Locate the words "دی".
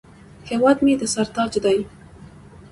1.65-1.79